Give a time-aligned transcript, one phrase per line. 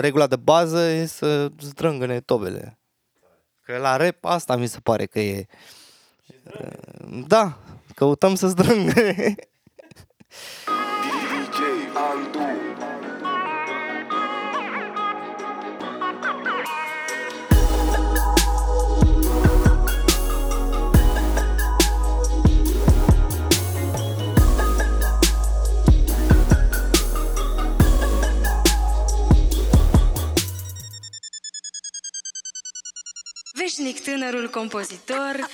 [0.00, 2.78] regula de bază e să zdrângăne tobele.
[3.60, 5.46] Că la rap asta mi se pare că e.
[7.26, 7.58] Da,
[7.94, 9.34] căutăm să zdrângăne.
[33.66, 35.48] Veșnic tânărul compozitor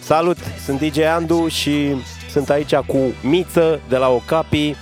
[0.00, 1.94] Salut, sunt DJ Andu și
[2.30, 4.74] sunt aici cu Miță de la Ocapi.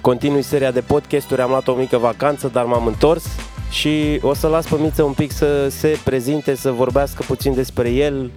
[0.00, 3.24] Continui seria de podcasturi, am luat o mică vacanță, dar m-am întors
[3.70, 7.90] și o să las pe Miță un pic să se prezinte, să vorbească puțin despre
[7.90, 8.30] el,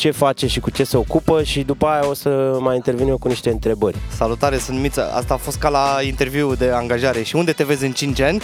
[0.00, 3.18] ce face și cu ce se ocupă și după aia o să mai intervin eu
[3.18, 3.96] cu niște întrebări.
[4.16, 5.12] Salutare, sunt Miță.
[5.12, 7.22] Asta a fost ca la interviu de angajare.
[7.22, 8.42] Și unde te vezi în 5 ani?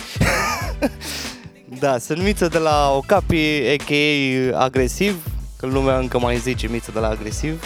[1.83, 3.36] da, sunt Miță de la Ocapi,
[3.77, 4.58] a.k.a.
[4.58, 7.64] Agresiv, că lumea încă mai zice Miță de la Agresiv.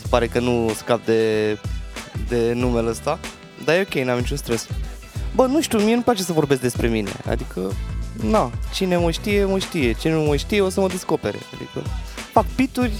[0.00, 1.52] Se pare că nu scap de,
[2.28, 3.18] de numele ăsta.
[3.64, 4.66] Dar e ok, n-am niciun stres.
[5.34, 7.10] Bă, nu știu, mie nu place să vorbesc despre mine.
[7.28, 7.72] Adică,
[8.22, 9.92] na, cine mă știe, mă știe.
[9.92, 11.38] Cine nu mă știe, o să mă descopere.
[11.54, 11.90] Adică,
[12.32, 12.92] fac pituri,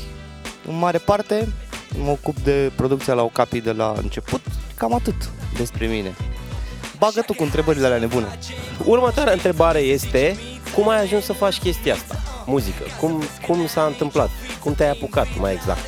[0.66, 1.48] în mare parte,
[2.02, 4.40] mă ocup de producția la Ocapi de la început,
[4.74, 6.14] cam atât despre mine.
[6.98, 8.38] Bagă tu cu întrebările alea nebune.
[8.84, 10.36] Următoarea întrebare este,
[10.74, 12.22] cum ai ajuns să faci chestia asta?
[12.46, 12.82] Muzică.
[13.00, 14.30] Cum, cum s-a întâmplat?
[14.60, 15.86] Cum te-ai apucat mai exact?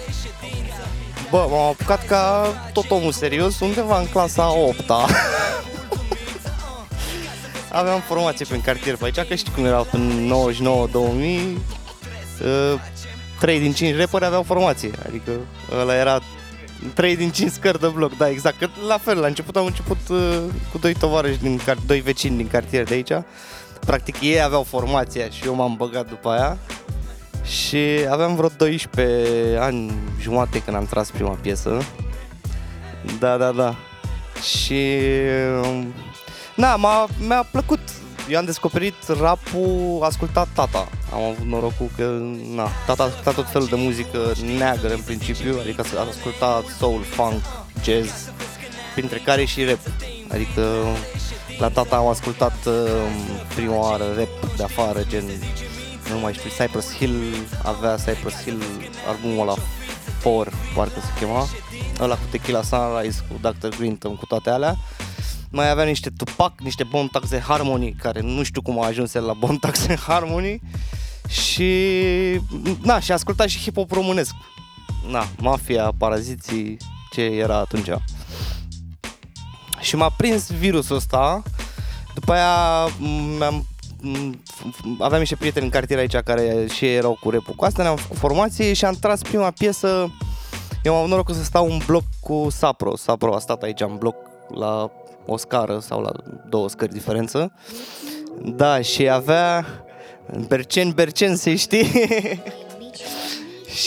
[1.31, 5.07] Bă, m-am apucat ca tot omul serios undeva în clasa 8 -a.
[7.73, 10.33] Aveam formație prin cartier pe aici, că știi cum erau în
[11.59, 11.59] 99-2000
[13.41, 15.31] 3 din 5 reperi aveau formație, adică
[15.81, 16.20] ăla era
[16.95, 18.59] 3 din 5 scări de bloc, da, exact.
[18.59, 20.39] Că la fel, la început am început uh,
[20.73, 23.12] cu doi tovarăși, din, car- doi vecini din cartier de aici.
[23.87, 26.59] Practic ei aveau formația și eu m-am băgat după aia.
[27.44, 27.78] Și
[28.11, 31.78] aveam vreo 12 ani jumate când am tras prima piesă.
[33.19, 33.75] Da, da, da.
[34.56, 34.91] Și...
[35.65, 35.93] um,
[36.55, 37.81] Na, m-a, mi-a plăcut.
[38.28, 40.88] Eu am descoperit rapul ascultat tata.
[41.12, 42.20] Am avut norocul că,
[42.54, 47.03] na, tata a ascultat tot felul de muzică neagră în principiu, adică a ascultat soul,
[47.03, 47.42] funk,
[47.84, 48.31] jazz,
[48.94, 49.78] printre care și rap.
[50.28, 50.62] Adică
[51.59, 52.75] la tata am ascultat uh,
[53.54, 55.25] prima oară rap de afară, gen,
[56.10, 58.62] nu mai știu, Cypress Hill, avea Cypress Hill
[59.08, 59.54] albumul ăla
[60.19, 61.47] Four, parcă se chema,
[62.00, 63.76] ăla cu Tequila Sunrise, cu Dr.
[63.76, 64.76] Grinton, cu toate alea.
[65.56, 69.15] Mai avea niște Tupac, niște Bone Tax and Harmony, care nu știu cum a ajuns
[69.15, 70.61] el la Bone Tax and Harmony.
[71.28, 71.72] Și,
[72.83, 74.34] na, și asculta și hip-hop românesc.
[75.11, 76.77] Na, mafia, paraziții,
[77.12, 77.89] ce era atunci.
[79.81, 81.43] Și m-a prins virusul ăsta.
[82.15, 82.87] După aia
[83.38, 83.67] mi-am
[84.03, 84.41] m-
[84.99, 87.97] aveam niște prieteni în cartier aici care și ei erau cu rap cu asta, ne-am
[87.97, 90.11] făcut formație și am tras prima piesă
[90.83, 92.97] eu am avut norocul să stau în bloc cu Sapro.
[92.97, 94.17] Sapro a stat aici în bloc
[94.55, 94.91] la
[95.26, 96.12] o scară sau la
[96.48, 97.53] două scări diferență.
[98.42, 99.66] Da, și avea
[100.48, 101.87] Bercen, Bercen, se știe.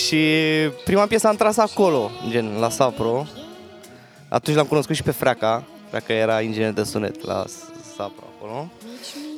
[0.01, 0.25] și
[0.85, 3.25] prima piesă am tras acolo, gen, la Sapro.
[4.27, 5.63] Atunci l-am cunoscut și pe Freaca.
[5.89, 7.43] Freaca era inginer de sunet la
[7.95, 8.71] Sapro acolo.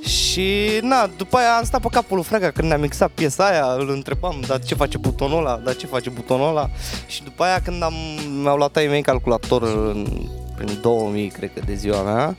[0.04, 3.66] Și, na, după aia am stat pe capul lui Freaca când ne-a mixat piesa aia,
[3.66, 6.70] îl întrebam, dar ce face butonul ăla, dar ce face butonul ăla.
[7.08, 7.94] Și după aia când am,
[8.42, 10.08] mi-au luat ai mei calculator în,
[10.66, 12.38] prin 2000, cred că, de ziua mea,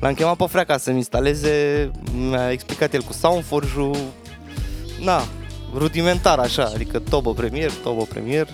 [0.00, 3.96] l-am chemat pe Freaca să-mi instaleze, mi-a explicat el cu Soundforge-ul,
[5.00, 5.22] na,
[5.74, 8.48] rudimentar așa, adică Tobo Premier, Tobo Premier.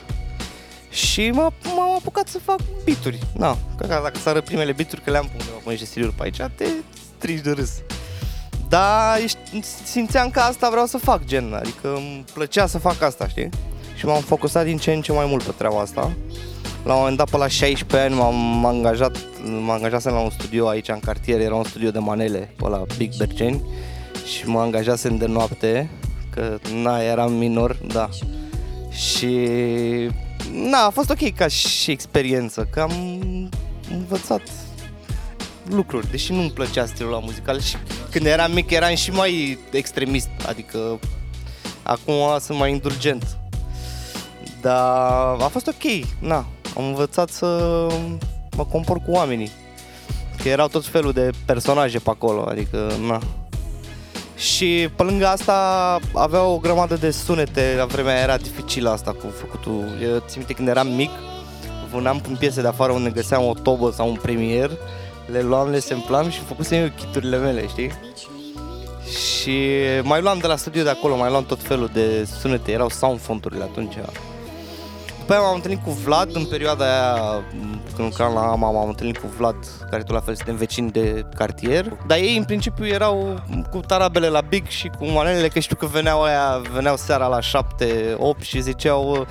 [0.90, 3.18] Și m- m-am apucat să fac bituri.
[3.36, 6.36] Na, că dacă sară primele bituri, că le-am pus undeva pe niște CD-uri pe aici,
[6.54, 6.64] te
[7.16, 7.70] strici de râs.
[8.68, 13.28] Dar ești- simțeam că asta vreau să fac, gen, adică îmi plăcea să fac asta,
[13.28, 13.48] știi?
[13.96, 16.12] Și m-am focusat din ce în ce mai mult pe treaba asta.
[16.84, 20.68] La un moment dat, pe la 16 ani, m-am angajat, m-am angajasem la un studio
[20.68, 23.62] aici în cartier, era un studio de manele, pe la Big Berceni.
[24.26, 25.90] Și mă angajasem de noapte,
[26.30, 28.08] că na, eram minor, da.
[28.90, 29.48] Și
[30.52, 32.92] na, a fost ok ca și experiență, că am
[33.90, 34.42] învățat
[35.70, 37.76] lucruri, deși nu-mi plăcea stilul la muzical și
[38.10, 40.98] când eram mic eram și mai extremist, adică
[41.82, 43.38] acum sunt mai indulgent.
[44.60, 46.46] Dar a fost ok, na,
[46.78, 47.86] am învățat să
[48.56, 49.50] mă compor cu oamenii.
[50.42, 53.20] Că erau tot felul de personaje pe acolo, adică, na.
[54.36, 59.10] Și pe lângă asta avea o grămadă de sunete, la vremea aia era dificilă asta
[59.10, 59.98] cu făcutul.
[60.02, 61.10] Eu țin minte când eram mic,
[61.92, 64.70] vânam în piese de afară unde găseam o tobă sau un premier,
[65.32, 67.90] le luam, le semplam și făcusem eu chiturile mele, știi?
[69.10, 69.60] Și
[70.02, 73.20] mai luam de la studio de acolo, mai luam tot felul de sunete, erau sound
[73.20, 73.94] fonturile atunci.
[75.28, 77.44] După aia m-am întâlnit cu Vlad în perioada aia,
[77.94, 79.56] când lucram la AMA, m-am întâlnit cu Vlad,
[79.90, 81.96] care tot la fel suntem vecini de cartier.
[82.06, 85.86] Dar ei în principiu erau cu tarabele la Big și cu manelele, că știu că
[85.86, 89.26] veneau aia, veneau seara la 7, 8 și ziceau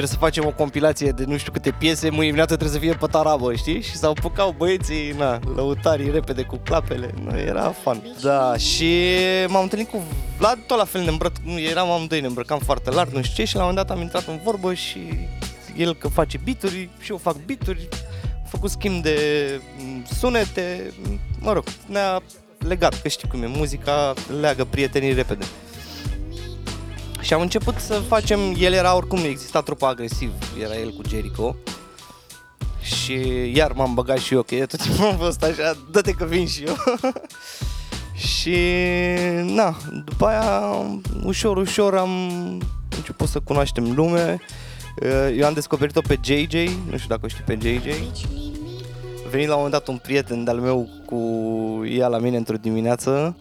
[0.00, 2.94] trebuie să facem o compilație de nu știu câte piese, mâine dimineață trebuie să fie
[2.94, 3.82] pe tarabă, știi?
[3.82, 8.02] Și s-au pucau băieții, na, lăutarii repede cu clapele, na, era fun.
[8.22, 9.04] Da, și
[9.48, 10.02] m-am întâlnit cu
[10.38, 11.32] Vlad, tot la fel ne îmbrăc,
[11.70, 14.02] eram amândoi, ne îmbrăcam foarte larg, nu știu ce, și la un moment dat am
[14.02, 14.98] intrat în vorbă și
[15.76, 17.88] el că face bituri și eu fac bituri,
[18.34, 19.16] am făcut schimb de
[19.78, 20.92] mm, sunete,
[21.38, 22.22] mă rog, ne-a
[22.58, 25.44] legat, că știi cum e, muzica leagă prietenii repede.
[27.20, 30.30] Și am început să facem, el era oricum, exista trupa agresiv,
[30.62, 31.56] era el cu Jericho.
[32.80, 33.16] Și
[33.54, 36.46] iar m-am băgat și eu, că e tot timpul am fost așa, dă-te că vin
[36.46, 36.74] și eu.
[38.28, 38.56] și
[39.42, 40.62] na, după aia,
[41.24, 42.10] ușor, ușor am
[42.96, 44.40] început să cunoaștem lume.
[45.36, 46.52] Eu am descoperit-o pe JJ,
[46.90, 47.86] nu știu dacă o știi pe JJ.
[49.26, 51.16] A venit la un moment dat un prieten de-al meu cu
[51.86, 53.36] ea la mine într-o dimineață.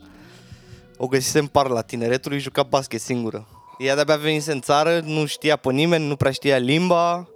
[0.98, 3.48] O găsisem par la tineretului, juca basket singură.
[3.80, 7.28] Ea de-abia venise în țară, nu știa pe nimeni, nu prea știa limba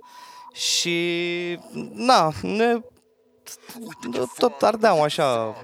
[0.53, 1.59] și,
[1.93, 2.79] na, ne,
[4.37, 5.55] tot ardeam așa.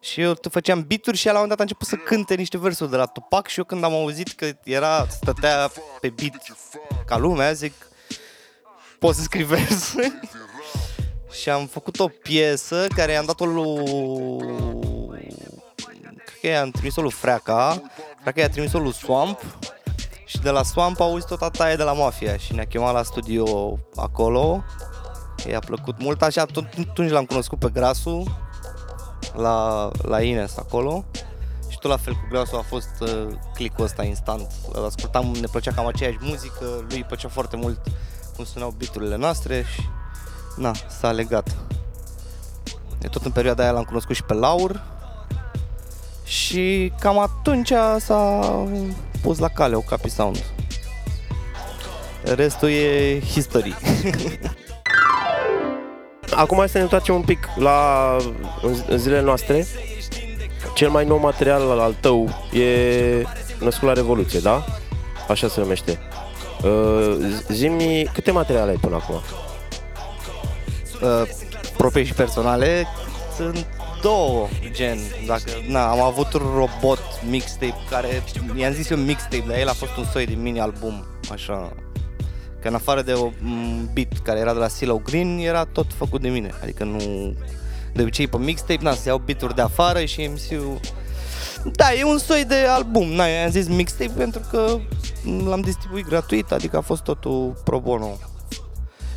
[0.00, 2.58] Și eu făceam bituri și ea la un moment dat a început să cânte niște
[2.58, 5.70] versuri de la Tupac și eu când am auzit că era, stătea
[6.00, 6.42] pe beat
[7.06, 7.72] ca lumea, zic,
[8.98, 10.12] poți să scrii versuri?
[11.40, 13.84] și am făcut o piesă care i-am dat-o lui...
[16.24, 17.82] Cred că i-am trimis-o lui Freaca,
[18.22, 19.40] cred că i-a trimis-o lui Swamp
[20.32, 23.02] și de la Swamp a auzit tot taie de la Mafia și ne-a chemat la
[23.02, 24.64] studio acolo.
[25.48, 28.38] I-a plăcut mult, așa tot atunci l-am cunoscut pe Grasu
[29.34, 31.04] la, la Ines acolo.
[31.68, 34.50] Și tot la fel cu Grasu a fost uh, clicul ăsta instant.
[34.72, 37.80] Îl ascultam, ne plăcea cam aceeași muzică, lui îi plăcea foarte mult
[38.36, 39.82] cum sunau biturile noastre și
[40.56, 41.56] na, s-a legat.
[42.98, 44.82] De tot în perioada aia l-am cunoscut și pe Laur
[46.24, 48.40] și cam atunci s-a
[49.22, 50.44] pus la cale o Capi Sound.
[52.22, 53.74] Restul e history.
[56.30, 58.16] Acum să ne întoarcem un pic la
[58.88, 59.66] în zilele noastre.
[60.74, 63.26] Cel mai nou material al tău e
[63.60, 64.64] născut la Revoluție, da?
[65.28, 65.98] Așa se numește.
[66.64, 67.16] Uh,
[67.48, 69.14] Zimi, câte materiale ai până acum?
[71.02, 71.28] Uh,
[71.76, 72.86] proprii și personale
[73.36, 73.66] sunt
[74.02, 78.22] două, gen, dacă, na, am avut un robot mixtape care,
[78.56, 81.72] i-am zis eu mixtape, dar el a fost un soi de mini-album, așa,
[82.60, 86.20] că în afară de un beat care era de la Silo Green, era tot făcut
[86.20, 86.98] de mine, adică nu,
[87.94, 90.80] de obicei pe mixtape, na, se iau beat de afară și MC-ul,
[91.72, 94.78] da, e un soi de album, na, eu am zis mixtape pentru că
[95.46, 98.18] l-am distribuit gratuit, adică a fost totul pro bono.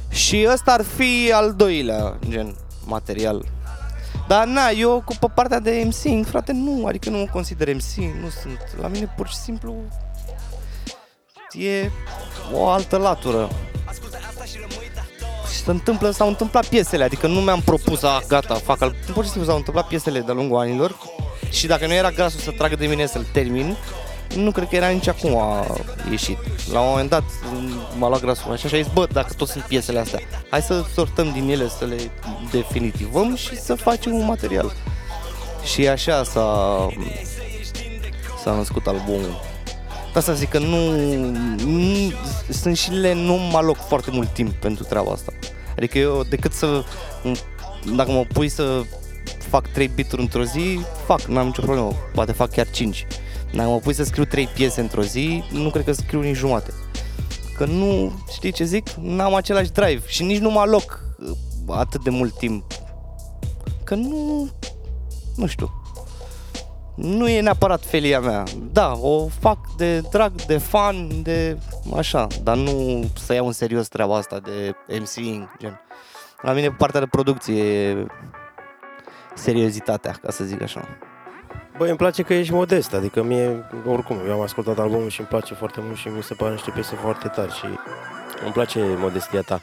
[0.09, 2.55] Și ăsta ar fi al doilea, gen,
[2.85, 3.53] material
[4.27, 7.95] dar na, eu cu pe partea de MC, frate, nu, adică nu mă consider MC,
[7.95, 8.81] nu sunt.
[8.81, 9.75] La mine pur și simplu
[11.51, 11.91] e
[12.51, 13.49] o altă latură.
[15.51, 18.95] Și se întâmplă, s-au întâmplat piesele, adică nu mi-am propus, a, gata, fac al...
[19.13, 20.95] Pur și simplu s-au întâmplat piesele de-a lungul anilor
[21.49, 23.75] și dacă nu era grasul să tragă de mine să-l termin,
[24.35, 25.65] nu cred că era nici acum a
[26.09, 26.37] ieșit.
[26.71, 27.23] La un moment dat
[27.97, 30.83] m-a luat grasul așa și a zis, bă, dacă tot sunt piesele astea, hai să
[30.93, 31.95] sortăm din ele, să le
[32.51, 34.73] definitivăm și să facem un material.
[35.63, 36.87] Și așa s-a,
[38.43, 39.41] s-a născut albumul.
[40.13, 40.91] De asta zic că nu,
[41.65, 42.11] nu
[42.49, 45.33] sunt și le nu mă aloc foarte mult timp pentru treaba asta.
[45.77, 46.83] Adică eu decât să,
[47.95, 48.81] dacă mă pui să
[49.49, 53.05] fac 3 bituri într-o zi, fac, n-am nicio problemă, poate fac chiar 5
[53.55, 56.73] dacă mă pui să scriu trei piese într-o zi, nu cred că scriu nici jumate.
[57.57, 58.89] Că nu, știi ce zic?
[58.89, 62.63] N-am același drive și nici nu mă aloc uh, atât de mult timp.
[63.83, 64.49] Că nu,
[65.35, 65.71] nu știu,
[66.95, 68.43] nu e neapărat felia mea.
[68.71, 71.57] Da, o fac de drag, de fan, de
[71.95, 75.79] așa, dar nu să iau în serios treaba asta de MCing, gen.
[76.41, 78.05] La mine partea de producție e
[79.33, 80.87] seriozitatea, ca să zic așa.
[81.77, 85.29] Băi, îmi place că ești modest, adică mie, oricum, eu am ascultat albumul și îmi
[85.29, 87.65] place foarte mult și mi se pare niște piese foarte tari și
[88.43, 89.61] îmi place modestia ta.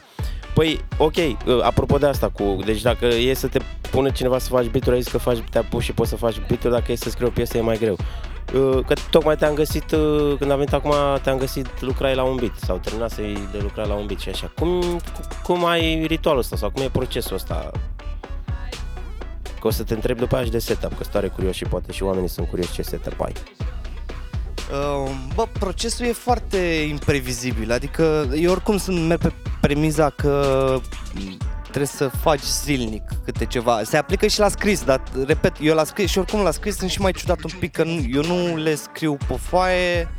[0.53, 3.59] Păi, ok, uh, apropo de asta, cu, deci dacă e să te
[3.91, 6.41] pune cineva să faci beat ai zis că faci, te apuci și poți să faci
[6.47, 7.97] beat dacă e să scrii o piesă e mai greu.
[8.53, 10.93] Uh, Că tocmai te-am găsit, uh, când am venit acum,
[11.23, 14.51] te-am găsit lucrai la un beat sau terminasei de lucra la un beat și așa.
[14.59, 14.99] Cum,
[15.43, 17.71] cum ai ritualul ăsta sau cum e procesul ăsta?
[19.63, 21.63] Că o să te întreb după aia și de setup, că sunt tare curios și
[21.63, 23.33] poate și oamenii sunt curioși ce setup ai.
[24.71, 26.57] Uh, Bă, procesul e foarte
[26.89, 30.75] imprevizibil, adică eu oricum sunt merg pe premiza că
[31.13, 33.83] m, trebuie să faci zilnic câte ceva.
[33.83, 36.89] Se aplică și la scris, dar repet, eu la scris și oricum la scris sunt
[36.89, 40.09] și mai ciudat un pic că nu, eu nu le scriu pe foaie,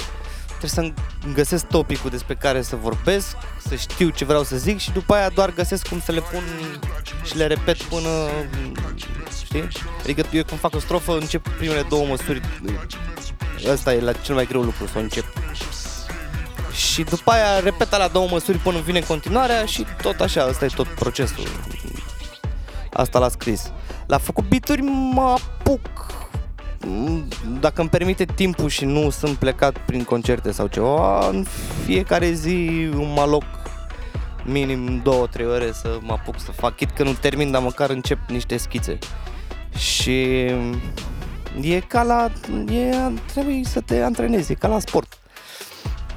[0.65, 3.37] trebuie să-mi găsesc topicul despre care să vorbesc,
[3.69, 6.43] să știu ce vreau să zic și după aia doar găsesc cum să le pun
[7.25, 8.09] și le repet până,
[9.45, 9.69] știi?
[10.03, 12.41] Adică eu când fac o strofă încep primele două măsuri
[13.67, 15.25] Ăsta e la cel mai greu lucru, să o încep.
[16.73, 20.69] Și după aia repet la două măsuri până vine continuarea și tot așa, ăsta e
[20.75, 21.49] tot procesul.
[22.93, 23.73] Asta l-a scris.
[24.07, 26.44] La făcut bituri mă apuc m,
[27.61, 31.45] dacă îmi permite timpul și nu sunt plecat prin concerte sau ceva, în
[31.85, 33.45] fiecare zi mă aloc
[34.45, 35.05] minim 2-3
[35.47, 38.99] ore să mă apuc să fac chit că nu termin, dar măcar încep niște schițe.
[39.77, 40.23] Și
[41.61, 42.31] e ca la...
[42.73, 42.95] E,
[43.27, 45.19] trebuie să te antrenezi, e ca la sport.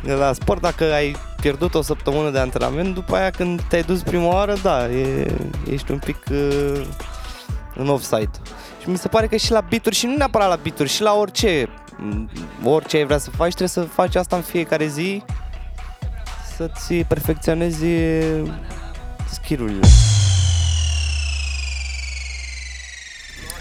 [0.01, 4.27] La sport, dacă ai pierdut o săptămână de antrenament, după aia când te-ai dus prima
[4.27, 5.33] oară, da, e,
[5.71, 6.81] ești un pic uh,
[7.75, 8.31] în offside.
[8.87, 11.13] Și mi se pare că și la bituri, și nu neapărat la bituri, și la
[11.13, 12.29] orice, m,
[12.63, 15.23] orice ai vrea să faci, trebuie să faci asta în fiecare zi,
[16.55, 17.85] să-ți perfecționezi
[19.31, 19.87] skill-urile.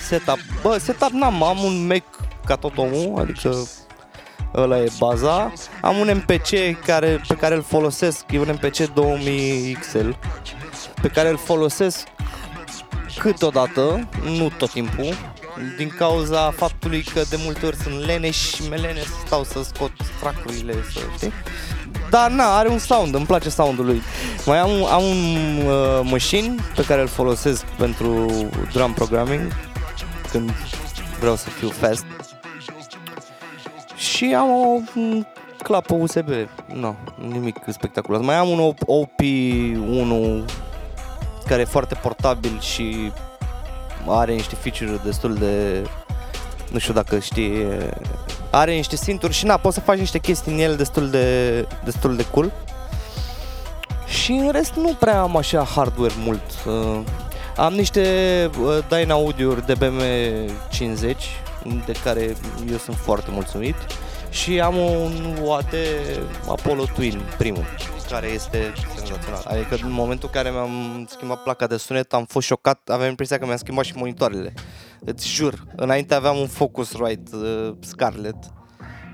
[0.08, 0.38] Setup.
[0.62, 2.04] Bă, setup n-am, am un Mac
[2.44, 3.68] ca tot omul, adică
[4.54, 5.52] ăla e baza.
[5.80, 10.08] Am un MPC care, pe care îl folosesc, e un MPC 2000 XL,
[11.02, 12.06] pe care îl folosesc
[13.18, 14.08] câteodată,
[14.38, 15.14] nu tot timpul,
[15.76, 19.92] din cauza faptului că de multe ori sunt lene și melene să stau să scot
[20.20, 21.32] tracurile, să știi?
[22.10, 24.02] Dar na, are un sound, îmi place soundul lui.
[24.46, 25.26] Mai am, am un
[25.66, 28.26] uh, machine pe care îl folosesc pentru
[28.72, 29.52] drum programming,
[30.30, 30.50] când
[31.20, 32.04] vreau să fiu fast.
[33.96, 35.26] Și am o m,
[35.62, 36.28] clapă USB,
[36.74, 36.96] nu,
[37.28, 38.20] nimic spectaculos.
[38.20, 40.44] Mai am un OP1
[41.46, 43.12] care e foarte portabil și
[44.06, 45.82] are niște feature destul de
[46.72, 47.66] nu știu dacă știi
[48.50, 52.16] are niște sinturi și na, poți să faci niște chestii în el destul de destul
[52.16, 52.52] de cool.
[54.06, 56.42] Și în rest nu prea am așa hardware mult.
[56.66, 57.00] Uh,
[57.56, 58.00] am niște
[58.60, 60.00] uh, Dyna Audio-uri DBM
[60.70, 61.24] 50
[61.86, 62.36] de care
[62.70, 63.74] eu sunt foarte mulțumit
[64.42, 65.74] și am un UAD
[66.48, 67.64] Apollo Twin primul
[68.10, 69.42] care este senzațional.
[69.44, 73.38] Adică în momentul în care mi-am schimbat placa de sunet am fost șocat, aveam impresia
[73.38, 74.54] că mi-am schimbat și monitoarele.
[75.00, 78.44] Îți jur, înainte aveam un Focusrite uh, Scarlett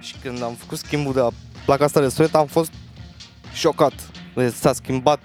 [0.01, 1.31] și când am făcut schimbul de la
[1.65, 2.73] placa asta de sunet am fost
[3.53, 3.93] șocat.
[4.55, 5.21] S-a schimbat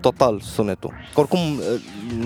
[0.00, 0.94] total sunetul.
[1.14, 1.64] Că oricum uh,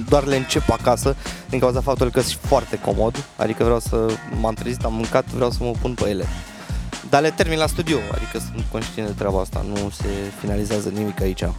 [0.08, 1.16] doar le încep acasă
[1.48, 4.06] din cauza faptului că sunt foarte comod, adică vreau să
[4.40, 6.24] m-am trezit, am mâncat, vreau să mă pun pe ele.
[7.14, 10.06] Dar le termin la studio, adică sunt conștient de treaba asta, nu se
[10.40, 11.42] finalizează nimic aici.
[11.42, 11.52] Uh,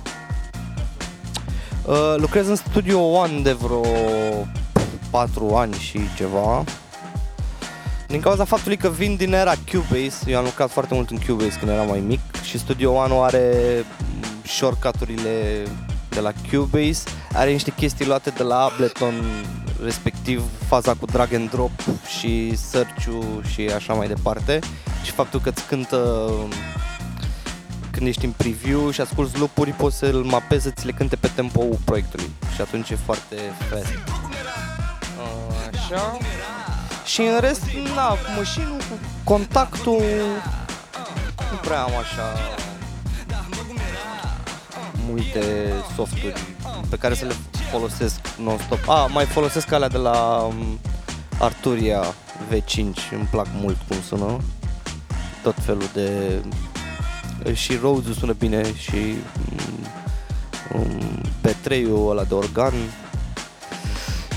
[2.18, 3.82] lucrez în Studio One de vreo
[5.10, 6.64] 4 ani și ceva.
[8.08, 11.58] Din cauza faptului că vin din era Cubase, eu am lucrat foarte mult în Cubase
[11.60, 15.64] când eram mai mic și Studio One are mm, shortcut-urile
[16.10, 19.14] de la Cubase, are niște chestii luate de la Ableton,
[19.84, 21.72] respectiv faza cu drag and drop
[22.20, 23.08] și search
[23.54, 24.60] și așa mai departe
[25.06, 26.32] și faptul că îți cântă
[27.92, 31.28] când ești în preview și asculti loop-uri, poți să-l mapezi să ți le cânte pe
[31.36, 33.36] tempo proiectului și atunci e foarte
[33.70, 33.94] fast.
[35.74, 36.18] Așa.
[37.06, 37.64] Și în rest,
[37.96, 40.04] na, cu mașinul, cu contactul,
[41.52, 42.34] nu prea am așa
[45.08, 46.44] multe softuri
[46.90, 47.34] pe care să le
[47.72, 48.90] folosesc non-stop.
[48.90, 50.80] A, mai folosesc alea de la um,
[51.40, 52.04] Arturia
[52.52, 54.38] V5, îmi plac mult cum sună.
[55.46, 56.42] Tot felul de...
[57.54, 59.16] Și Rhodes sună bine și
[60.74, 62.74] um, um, P3-ul ăla de organ.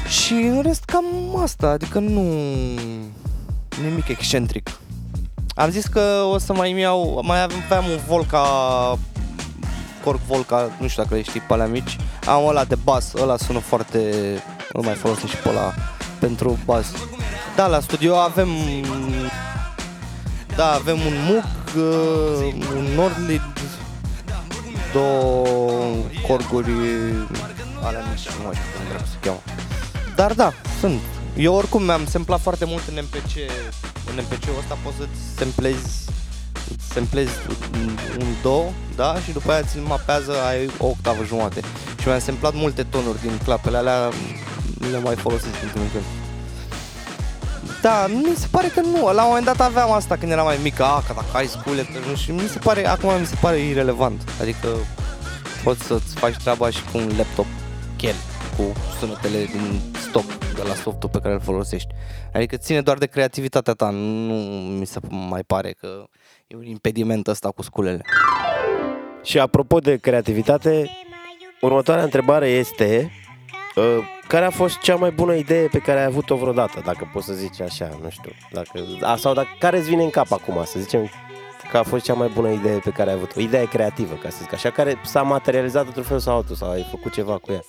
[0.08, 1.04] Și în rest cam
[1.42, 2.22] asta, adică nu...
[3.82, 4.70] Nimic excentric.
[5.54, 6.00] Am zis că
[6.32, 8.44] o să mai iau, mai avem, aveam un Volca
[10.04, 11.96] Korg Volca, nu știu dacă le știi pe alea mici.
[12.26, 13.98] Am ăla de bas, ăla sună foarte,
[14.72, 15.74] îl mai folosesc și pe ăla
[16.18, 16.86] pentru bas.
[17.56, 18.48] Da, la studio avem
[20.58, 21.44] da, avem un Moog,
[21.76, 23.42] uh, un Nordlid,
[24.92, 25.46] două
[26.26, 26.70] corguri
[27.82, 29.40] alea mici, nu mai știu cum dracu se cheamă.
[30.16, 31.00] Dar da, sunt.
[31.36, 33.34] Eu oricum mi-am semplat foarte mult în MPC,
[34.10, 36.06] în în MPC-ul ăsta poți să-ți samplezi
[36.94, 37.32] samplezi
[38.18, 38.62] un do,
[38.96, 41.60] da, și după aia ți-l mapează, ai o octavă jumate.
[42.00, 44.08] Și mi-am samplat multe tonuri din clapele alea,
[44.90, 46.04] le mai folosesc din când în când.
[47.82, 49.12] Da, mi se pare că nu.
[49.12, 51.86] La un moment dat aveam asta când eram mai mică, a, că dacă ai scule,
[52.08, 54.22] nu și mi se pare, acum mi se pare irelevant.
[54.40, 54.68] Adică
[55.64, 57.46] poți să-ți faci treaba și cu un laptop
[57.96, 58.14] chel,
[58.56, 58.62] cu
[58.98, 61.88] sunetele din stock de la softul pe care îl folosești.
[62.32, 64.34] Adică ține doar de creativitatea ta, nu
[64.78, 66.04] mi se mai pare că
[66.46, 68.02] e un impediment ăsta cu sculele.
[69.22, 70.90] Și apropo de creativitate,
[71.60, 73.12] următoarea întrebare este
[73.74, 73.84] uh,
[74.28, 77.32] care a fost cea mai bună idee pe care ai avut-o vreodată, dacă poți să
[77.32, 80.80] zici așa, nu știu, dacă, a, sau dacă, care îți vine în cap acum, să
[80.80, 81.10] zicem
[81.70, 84.38] că a fost cea mai bună idee pe care ai avut-o, idee creativă, ca să
[84.40, 87.60] zic așa, care s-a materializat într-un fel sau altul, sau ai făcut ceva cu ea.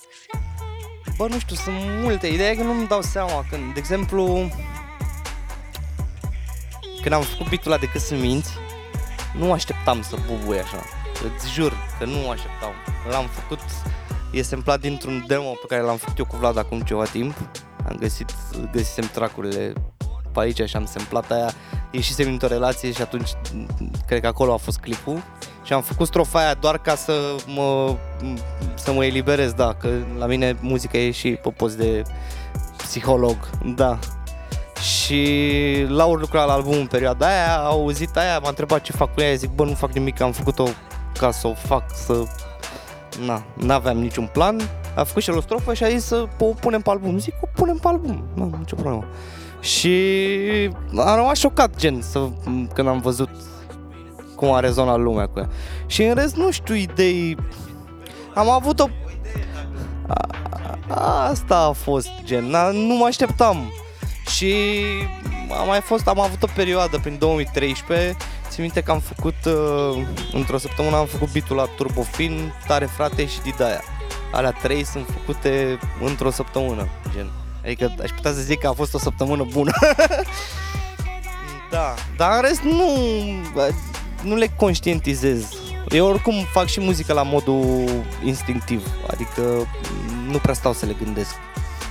[1.16, 2.26] Bă, nu știu, sunt multe.
[2.26, 4.50] Ideea e că nu-mi dau seama când, de exemplu,
[7.02, 8.50] când am făcut bitul ăla decât să minți,
[9.36, 10.82] nu așteptam să bubuie așa.
[11.34, 12.72] Îți jur că nu așteptam.
[13.10, 13.60] L-am făcut,
[14.32, 17.34] e semplat dintr-un demo pe care l-am făcut eu cu Vlad acum ceva timp.
[17.88, 18.34] Am găsit,
[18.72, 19.72] găsisem tracurile
[20.32, 21.52] pe aici și am semplat aia,
[21.90, 23.28] ieșisem într-o relație și atunci
[24.06, 25.22] cred că acolo a fost clipul
[25.64, 27.96] și am făcut strofa aia doar ca să mă,
[28.74, 32.02] să mă eliberez, da, că la mine muzica e și pe post de
[32.76, 33.98] psiholog, da.
[34.80, 39.14] Și Laur lucra la album în perioada aia, a auzit aia, m-a întrebat ce fac
[39.14, 40.68] cu ea, zic, bă, nu fac nimic, am făcut-o
[41.18, 42.24] ca să o fac, să...
[43.26, 44.60] Na, n-aveam niciun plan,
[44.94, 47.18] a făcut și el o strofă și a zis să o punem pe album.
[47.18, 49.04] Zic, o punem pe album, nu am nicio problemă.
[49.60, 49.90] Și
[50.96, 52.28] am rămas șocat, gen, să,
[52.74, 53.30] când am văzut
[54.34, 55.48] cum a rezonat lumea cu ea.
[55.86, 57.36] Și în rest, nu știu, idei...
[58.34, 58.86] Am avut o...
[60.88, 63.72] A, asta a fost, gen, nu mă așteptam.
[64.36, 64.54] Și
[65.60, 68.16] am mai fost, am avut o perioadă prin 2013
[68.50, 73.26] Țin minte că am făcut, uh, într-o săptămână am făcut bitul la Turbofin, Tare Frate
[73.26, 73.82] și Didaia.
[74.32, 77.30] Alea trei sunt făcute într-o săptămână, gen.
[77.64, 79.72] Adică aș putea să zic că a fost o săptămână bună.
[81.70, 82.90] da, dar în rest nu,
[84.22, 85.48] nu le conștientizez.
[85.88, 87.84] Eu oricum fac și muzică la modul
[88.24, 89.68] instinctiv, adică
[90.30, 91.34] nu prea stau să le gândesc.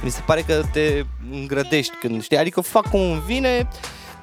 [0.04, 3.68] Mi se pare că te îngrădești când știi, adică fac cum îmi vine,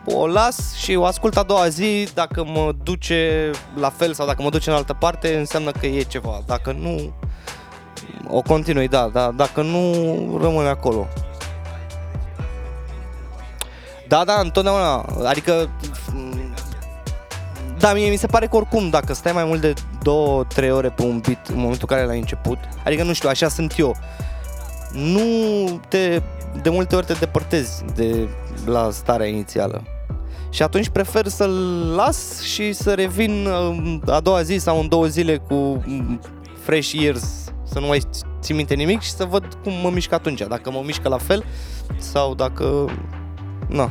[0.04, 4.42] o las și o ascult a doua zi, dacă mă duce la fel sau dacă
[4.42, 6.42] mă duce în altă parte, înseamnă că e ceva.
[6.46, 7.12] Dacă nu,
[8.28, 9.30] o continui, da, da.
[9.30, 9.92] Dacă nu,
[10.40, 11.06] rămâne acolo.
[14.08, 15.70] Da, da, întotdeauna, adică
[17.78, 21.02] da, mie mi se pare că oricum dacă stai mai mult de 2-3 ore pe
[21.02, 23.96] un beat în momentul în care l-ai început, adică nu știu, așa sunt eu,
[24.96, 25.22] nu
[25.88, 26.22] te,
[26.62, 28.28] de multe ori te depărtezi de
[28.66, 29.82] la starea inițială.
[30.50, 35.06] Și atunci prefer să-l las și să revin uh, a doua zi sau în două
[35.06, 35.54] zile cu
[35.86, 36.20] mm,
[36.62, 38.00] fresh ears, să nu mai
[38.40, 41.44] țin minte nimic și să văd cum mă mișcă atunci, dacă mă mișcă la fel
[41.98, 42.84] sau dacă...
[43.68, 43.90] Na,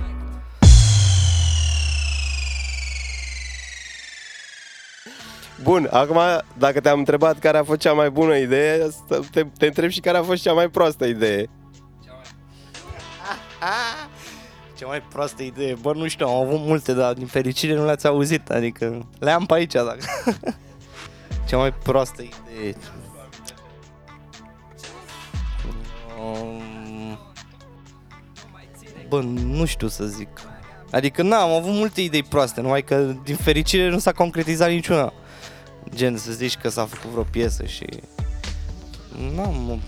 [5.64, 6.20] Bun, acum
[6.58, 8.88] dacă te-am întrebat care a fost cea mai bună idee,
[9.32, 11.50] te, te întreb și care a fost cea mai proastă idee.
[14.78, 18.08] Cea mai proastă idee, bă, nu știu, am avut multe, dar din fericire nu le-ați
[18.08, 19.98] auzit, adică le am pe aici, dacă...
[21.48, 22.76] Cea mai proastă idee...
[26.22, 27.20] Um,
[29.10, 30.30] bă, nu știu să zic.
[30.92, 35.14] Adică, na, am avut multe idei proaste, numai că din fericire nu s-a concretizat niciuna.
[35.94, 37.86] Gen, să zici că s-a făcut vreo piesă și...
[39.36, 39.80] Nu,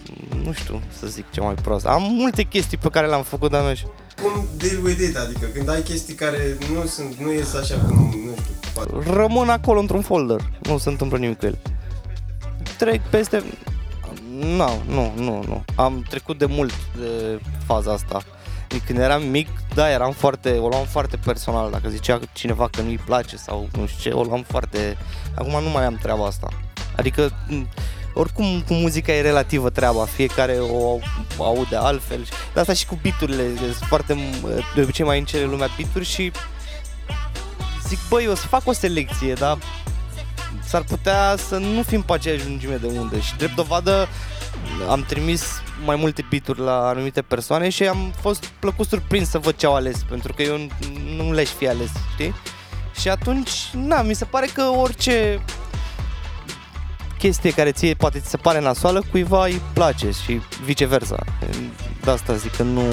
[0.43, 1.86] nu știu să zic ce mai prost.
[1.86, 3.93] Am multe chestii pe care le-am făcut, dar nu știu.
[4.21, 5.15] Cum deal with it?
[5.15, 9.12] Adică când ai chestii care nu sunt, nu ies așa cum, nu știu, poate.
[9.12, 10.49] Rămân acolo într-un folder.
[10.62, 11.57] Nu se întâmplă nimic cu el.
[12.77, 13.43] Trec peste...
[14.39, 15.63] Nu, nu, nu, nu.
[15.75, 18.23] Am trecut de mult de faza asta.
[18.86, 21.71] Când eram mic, da, eram foarte, o luam foarte personal.
[21.71, 24.97] Dacă zicea cineva că nu-i place sau nu știu ce, o luam foarte...
[25.36, 26.47] Acum nu mai am treaba asta.
[26.95, 27.32] Adică
[28.13, 30.58] oricum cu muzica e relativă treaba, fiecare
[31.38, 32.25] o aude altfel.
[32.53, 33.43] De asta și cu biturile,
[33.88, 34.17] foarte,
[34.75, 36.32] de obicei mai încere lumea bituri și
[37.88, 39.58] zic, băi, eu o să fac o selecție, dar
[40.63, 44.08] s-ar putea să nu fim pe aceeași lungime de undă și drept dovadă
[44.89, 49.56] am trimis mai multe bituri la anumite persoane și am fost plăcut surprins să văd
[49.56, 50.58] ce au ales, pentru că eu
[51.15, 52.34] nu le-aș fi ales, știi?
[53.00, 55.43] Și atunci, na, mi se pare că orice
[57.17, 61.24] chestie care ție poate ți se pare nasoală, cuiva îi place și viceversa.
[62.04, 62.84] De asta zic că nu...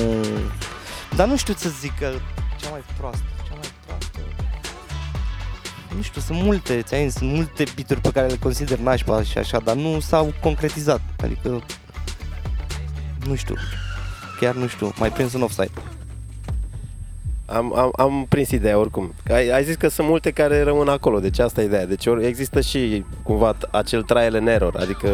[1.17, 2.13] Dar nu știu să zic că
[2.61, 3.69] cea mai proastă, cea mai
[5.97, 9.59] nu știu, sunt multe, ți sunt multe bituri pe care le consider nașpa și așa,
[9.59, 11.01] dar nu s-au concretizat.
[11.23, 11.63] Adică,
[13.27, 13.55] nu știu,
[14.41, 15.71] chiar nu știu, mai prins un offside.
[17.47, 19.15] Am, am, am prins ideea oricum.
[19.31, 21.87] Ai, ai zis că sunt multe care rămân acolo, deci asta e ideea.
[21.87, 25.09] Deci or, există și cumva acel trial and error, adică...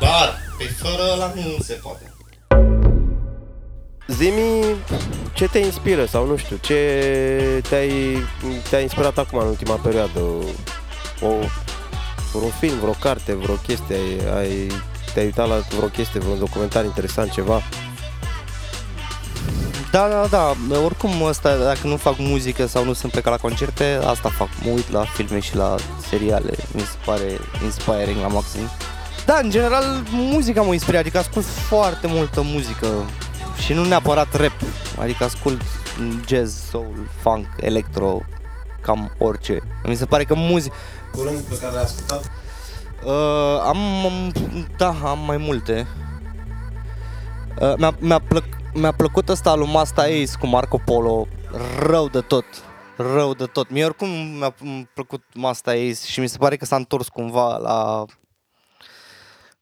[0.00, 2.09] Dar, pe fără la nu se poate.
[4.10, 4.64] Zimi
[5.32, 6.74] ce te inspiră sau nu știu, ce
[7.68, 8.16] te-ai,
[8.68, 10.20] te-a inspirat acum în ultima perioadă?
[11.20, 11.26] O,
[12.34, 13.96] un film, vreo carte, vreo chestie,
[14.36, 14.66] ai,
[15.14, 17.62] te-ai uitat la vreo chestie, vreo documentar interesant, ceva?
[19.90, 23.98] Da, da, da, oricum asta, dacă nu fac muzică sau nu sunt plecat la concerte,
[24.04, 25.74] asta fac, mă uit la filme și la
[26.08, 28.70] seriale, mi se pare inspiring la maxim.
[29.26, 32.86] Da, în general, muzica mă inspiră, adică ascult foarte multă muzică
[33.60, 34.52] și nu neapărat rap,
[34.98, 35.62] adică ascult
[36.26, 38.20] jazz, soul, funk, electro,
[38.80, 39.60] cam orice.
[39.84, 40.74] Mi se pare că muzica...
[41.12, 42.30] Curând pe care l-ai ascultat?
[43.04, 43.78] Uh, am,
[44.76, 45.86] da, am mai multe.
[47.60, 48.44] Uh, mi-a, mi-a, plăc,
[48.74, 51.26] mi-a plăcut ăsta lui Masta Ace cu Marco Polo
[51.78, 52.44] rău de tot.
[52.96, 53.70] Rău de tot.
[53.70, 54.54] Mie oricum mi-a
[54.94, 58.04] plăcut Masta Ace și mi se pare că s-a întors cumva la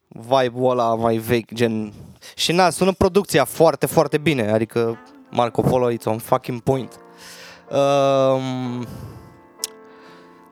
[0.09, 1.93] vibe-ul ăla mai vechi, gen...
[2.35, 4.99] Și na, sună producția foarte, foarte bine, adică
[5.31, 7.01] Marco Polo, it's on fucking point.
[7.71, 8.87] Um,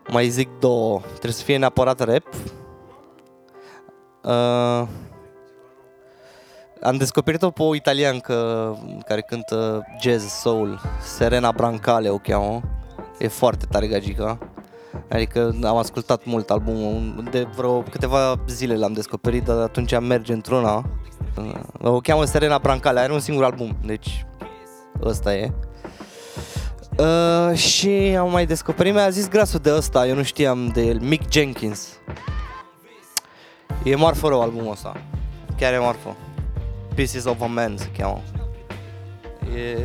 [0.08, 2.26] mai zic două, trebuie să fie neapărat rap.
[4.22, 4.88] Uh,
[6.82, 12.60] am descoperit-o pe o italiancă care cântă jazz soul, Serena Brancale o cheamă.
[13.18, 14.38] E foarte tare gagica.
[15.10, 20.32] Adică am ascultat mult albumul, de vreo câteva zile l-am descoperit, dar atunci am merge
[20.32, 20.90] într-una.
[21.82, 24.26] O cheamă Serena Brancale, are un singur album, deci
[25.02, 25.52] ăsta e.
[26.98, 31.00] Uh, și am mai descoperit, mi-a zis grasul de ăsta, eu nu știam de el,
[31.00, 31.88] Mick Jenkins.
[33.82, 34.96] E marfă rău albumul ăsta,
[35.58, 36.16] chiar e marfă.
[36.94, 38.22] Pieces of a Man se cheamă.
[39.56, 39.78] E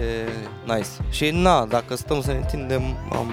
[0.66, 0.88] nice.
[1.10, 3.32] Și na, dacă stăm să ne întindem, am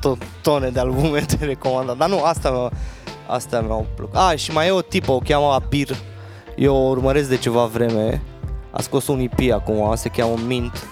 [0.00, 1.96] tot tone de albume de recomandat.
[1.96, 2.70] Dar nu, asta,
[3.26, 4.16] asta mi-au plăcut.
[4.16, 5.96] Ah, și mai e o tipă, o cheamă Abir.
[6.56, 8.22] Eu o urmăresc de ceva vreme.
[8.70, 10.86] A scos un EP acum, se cheamă Mint.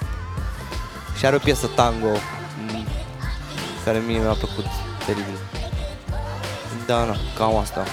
[1.18, 2.16] Și are o piesă tango
[3.84, 4.64] care mie mi-a plăcut
[5.06, 5.38] teribil.
[6.86, 7.84] Da, na, cam asta.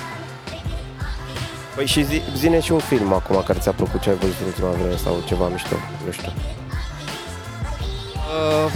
[1.75, 4.45] Păi și zi, zine și un film acum care ți-a plăcut ce ai văzut în
[4.45, 6.31] ultima vreme sau ceva mișto, nu știu.
[8.65, 8.71] Uh,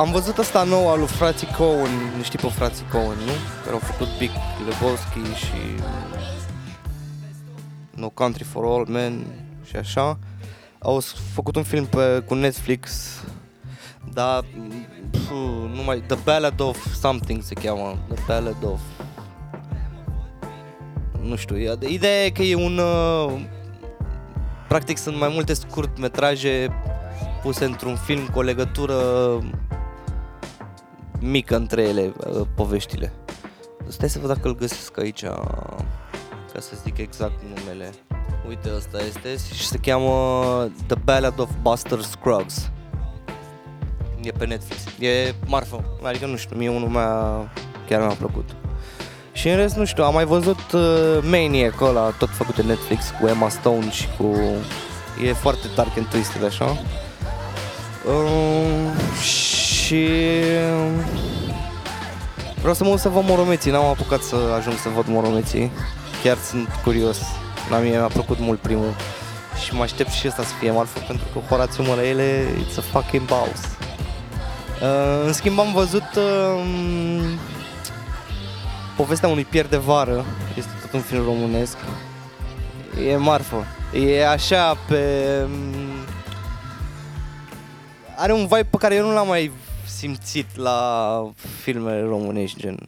[0.00, 3.32] am văzut asta nou al lui frații Cohen, nu știi pe frații Cohen, nu?
[3.62, 4.30] Care au făcut Big
[4.68, 5.82] Lebowski și
[7.90, 9.26] No Country for All Men
[9.64, 10.18] și așa.
[10.78, 11.00] Au
[11.32, 13.14] făcut un film pe, cu Netflix,
[14.12, 14.44] dar
[15.74, 18.80] nu mai, The Ballad of Something se cheamă, The Ballad of
[21.22, 21.56] nu știu,
[21.88, 23.40] ideea e că e un uh,
[24.68, 26.68] practic sunt mai multe scurtmetraje
[27.42, 28.94] puse într-un film cu o legătură
[31.20, 33.12] mică între ele, uh, poveștile.
[33.88, 35.24] Stai să văd dacă îl găsesc aici,
[36.52, 37.90] ca să zic exact numele.
[38.48, 42.70] Uite, ăsta este și se cheamă The Ballad of Buster Scruggs.
[44.22, 44.82] E pe Netflix.
[44.98, 47.48] E marfă, adică nu știu, mie unul meu
[47.88, 48.56] chiar mi-a plăcut.
[49.32, 53.04] Și în rest, nu știu, am mai văzut uh, Maniac ăla, tot făcut de Netflix,
[53.20, 54.36] cu Emma Stone și cu...
[55.24, 56.64] E foarte dark and twisted, așa.
[58.06, 58.79] Uh,
[59.90, 60.08] și...
[62.60, 65.70] Vreau să mă să văd Moromeții, n-am apucat să ajung să văd Moromeții.
[66.22, 67.18] Chiar sunt curios.
[67.70, 68.94] La mine mi-a plăcut mult primul.
[69.64, 73.26] Și mă aștept și ăsta să fie marfă, pentru că Horațiu Mărăele, it's a fucking
[73.26, 73.60] boss.
[74.82, 76.64] Uh, în schimb am văzut uh,
[78.96, 80.24] povestea unui pier de vară.
[80.56, 81.76] Este tot un film românesc.
[83.08, 83.64] E marfă.
[83.92, 85.02] E așa pe...
[85.46, 86.04] Mm,
[88.16, 89.52] are un vibe pe care eu nu l-am mai
[89.90, 91.30] simțit la
[91.62, 92.78] filmele românești, gen.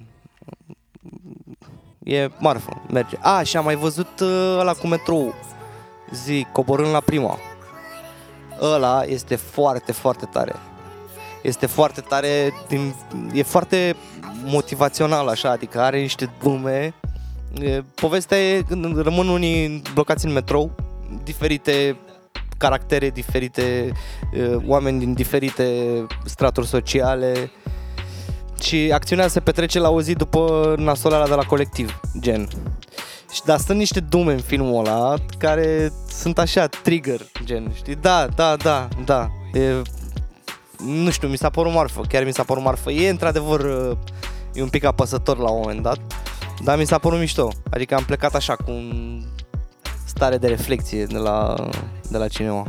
[2.05, 3.17] E marfă, merge.
[3.21, 5.35] A, și am mai văzut uh, ăla cu metrou.
[6.13, 7.39] Zi, coborând la prima.
[8.61, 10.55] Ăla este foarte, foarte tare.
[11.43, 12.95] Este foarte tare, din,
[13.33, 13.97] e foarte
[14.45, 16.95] motivațional așa, adică are niște dume.
[17.95, 20.75] Povestea e când rămân unii blocați în metrou,
[21.25, 21.97] diferite
[22.63, 23.93] caractere diferite,
[24.67, 25.67] oameni din diferite
[26.25, 27.51] straturi sociale
[28.61, 32.49] și acțiunea se petrece la o zi după nasolarea de la colectiv, gen.
[33.33, 37.95] Și da, sunt niște dume în filmul ăla care sunt așa, trigger, gen, știi?
[37.95, 39.31] Da, da, da, da.
[39.53, 39.83] E,
[40.85, 42.91] nu știu, mi s-a părut marfă, chiar mi s-a părut marfă.
[42.91, 43.61] E într-adevăr
[44.53, 45.99] e un pic apăsător la un moment dat,
[46.65, 47.49] dar mi s-a părut mișto.
[47.71, 49.21] Adică am plecat așa cu un
[50.15, 51.55] stare de reflexie de la,
[52.11, 52.67] de la cinema.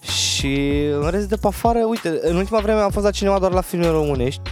[0.00, 3.52] Și în rest de pe afară, uite, în ultima vreme am fost la cinema doar
[3.52, 4.42] la filme românești.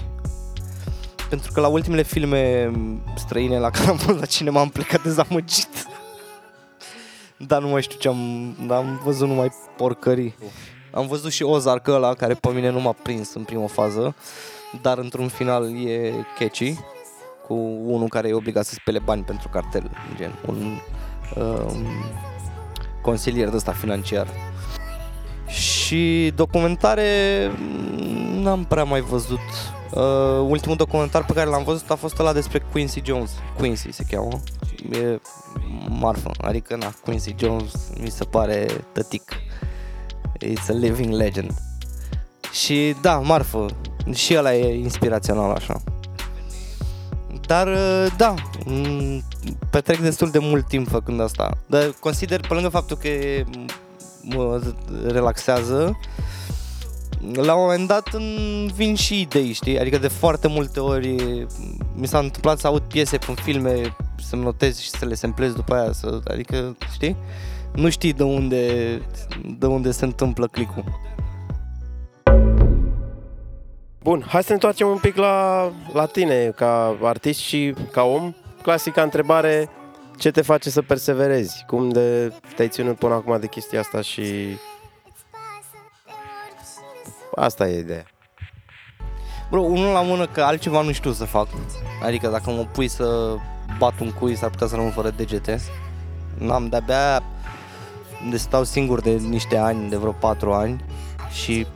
[1.29, 2.73] Pentru că la ultimele filme
[3.17, 5.87] străine la care am fost la cinema am plecat dezamăgit.
[7.37, 8.55] Dar nu mai știu ce am...
[8.71, 10.35] Am văzut numai porcării.
[10.93, 14.15] Am văzut și Ozark ăla, care pe mine nu m-a prins în prima fază.
[14.83, 16.75] Dar într-un final e catchy.
[17.47, 19.91] Cu unul care e obligat să spele bani pentru cartel.
[20.17, 20.79] Gen, un
[21.37, 21.87] um,
[23.03, 24.27] consilier de ăsta financiar.
[25.49, 27.07] Și documentare
[27.59, 29.39] mm, n-am prea mai văzut.
[29.95, 33.31] Uh, ultimul documentar pe care l-am văzut a fost ăla despre Quincy Jones.
[33.57, 34.41] Quincy se cheamă.
[34.93, 35.21] E
[35.89, 36.31] marfă.
[36.41, 39.33] Adică, na, Quincy Jones mi se pare tătic.
[40.45, 41.51] It's a living legend.
[42.53, 43.67] Și da, marfă.
[44.13, 45.83] Și ăla e inspirațional așa.
[47.49, 49.23] Dar uh, da, m-
[49.71, 51.59] petrec destul de mult timp făcând asta.
[51.67, 53.09] Dar consider, pe lângă faptul că
[54.23, 54.63] mă
[55.07, 55.99] relaxează,
[57.33, 59.81] la un moment dat îmi vin și idei, știi?
[59.81, 61.15] Adică de foarte multe ori
[61.95, 63.97] mi s-a întâmplat să aud piese în filme,
[64.29, 67.17] să-mi notez și să le semplez după aia, să, adică, știi?
[67.75, 68.63] Nu știi de unde,
[69.59, 70.85] de unde se întâmplă clicul.
[74.09, 78.35] Bun, hai să ne întoarcem un pic la, la tine ca artist și ca om.
[78.63, 79.69] Clasica întrebare,
[80.19, 81.65] ce te face să perseverezi?
[81.67, 84.57] Cum de te-ai ținut până acum de chestia asta și...
[87.35, 88.05] Asta e ideea.
[89.51, 91.49] Bro, unul la mână că altceva nu știu să fac.
[92.05, 93.37] Adică dacă mă pui să
[93.79, 95.61] bat un cui, s-ar putea să rămân fără degete.
[96.39, 97.23] N-am de-abia
[98.31, 100.85] de stau singur de niște ani, de vreo 4 ani
[101.31, 101.67] și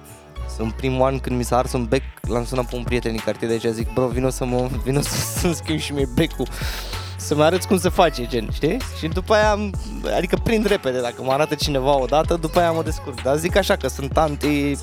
[0.63, 3.21] în primul an când mi s-a ars un bec, l-am sunat pe un prieten din
[3.25, 6.47] cartier de aici, zic, bro, vino să mă, vino să, să schimb și mie becul,
[7.17, 8.77] să-mi arăți cum se face, gen, știi?
[8.99, 9.75] Și după aia, am-
[10.17, 13.23] adică prind repede, dacă mă arată cineva odată, după aia mă descurc.
[13.23, 14.77] Dar zic așa că sunt anti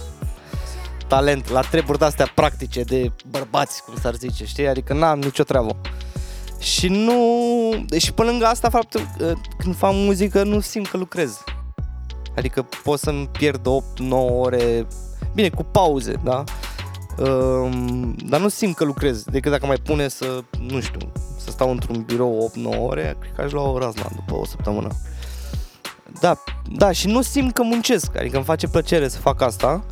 [1.08, 4.68] talent la treburi de-astea practice de bărbați, cum s-ar zice, știi?
[4.68, 5.76] Adică n-am nicio treabă.
[6.60, 7.16] Și nu...
[7.98, 11.44] Și pe lângă asta, faptul că când fac muzică nu simt că lucrez.
[12.36, 13.70] Adică pot să-mi pierd 8-9
[14.40, 14.88] ore,
[15.34, 16.44] bine, cu pauze, da?
[17.18, 21.72] Um, dar nu simt că lucrez, decât dacă mai pune să, nu știu, să stau
[21.72, 24.88] într-un birou 8-9 ore, cred că aș lua o razna după o săptămână.
[26.20, 29.86] Da, da, și nu simt că muncesc, adică îmi face plăcere să fac asta.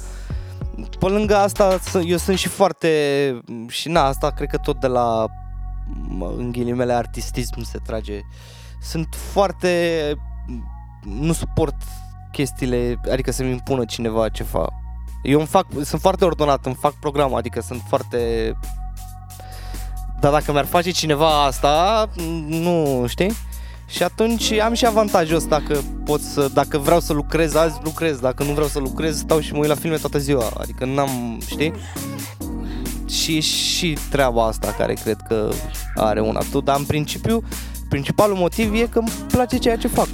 [1.00, 2.90] Pe lângă asta, să- eu sunt și foarte,
[3.68, 5.26] și na, asta cred că tot de la,
[6.08, 8.20] mă, în ghilimele, artistism se trage.
[8.82, 10.14] Sunt foarte,
[11.04, 11.76] nu suport
[12.32, 14.68] chestiile, adică să-mi impună cineva ceva.
[15.22, 18.54] Eu îmi fac, sunt foarte ordonat, îmi fac program, adică sunt foarte...
[20.20, 22.10] Dar dacă mi-ar face cineva asta,
[22.48, 23.34] nu, știi?
[23.88, 28.18] Și atunci am și avantajul ăsta că pot să, dacă vreau să lucrez azi, lucrez,
[28.18, 31.40] dacă nu vreau să lucrez, stau și mă uit la filme toată ziua, adică n-am,
[31.48, 31.74] știi?
[33.10, 35.50] Și și treaba asta care cred că
[35.96, 37.44] are un atu, dar în principiu,
[37.90, 40.08] principalul motiv e că îmi place ceea ce fac.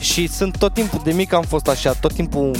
[0.00, 2.56] Și sunt tot timpul, de mic am fost așa, tot timpul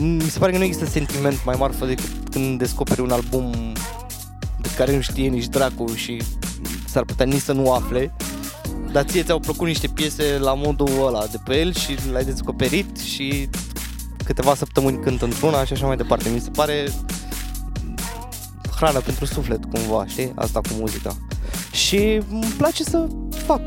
[0.00, 3.72] mi se pare că nu există sentiment mai marfă decât când descoperi un album
[4.60, 6.22] de care nu știe nici dracu și
[6.86, 8.14] s-ar putea nici să nu afle
[8.92, 12.98] dar ție ți-au plăcut niște piese la modul ăla de pe el și l-ai descoperit
[12.98, 13.48] și
[14.24, 16.28] câteva săptămâni cânt într-una și așa mai departe.
[16.28, 16.88] Mi se pare
[18.76, 20.32] hrană pentru suflet cumva, știi?
[20.34, 21.16] Asta cu muzica.
[21.72, 23.06] Și îmi place să
[23.46, 23.60] fac.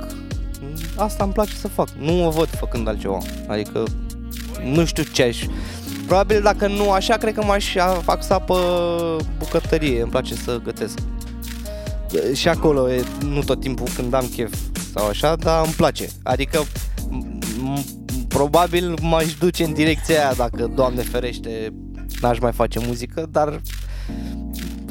[0.96, 1.90] Asta îmi place să fac.
[2.00, 3.18] Nu mă văd făcând altceva.
[3.48, 3.84] Adică
[4.64, 5.46] nu știu ce aș...
[6.12, 8.54] Probabil dacă nu așa, cred că m-aș axa pe
[9.38, 10.02] bucătărie.
[10.02, 10.98] Îmi place să gătesc.
[12.34, 14.54] Și acolo e nu tot timpul când am chef
[14.94, 16.08] sau așa, dar îmi place.
[16.24, 17.40] Adică m-
[17.78, 17.86] m-
[18.28, 21.74] probabil m-aș duce în direcția aia dacă, Doamne ferește,
[22.22, 23.62] n-aș mai face muzică, dar